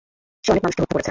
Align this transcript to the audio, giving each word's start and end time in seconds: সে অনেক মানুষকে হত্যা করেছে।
সে 0.43 0.49
অনেক 0.51 0.61
মানুষকে 0.63 0.81
হত্যা 0.81 0.91
করেছে। 0.93 0.99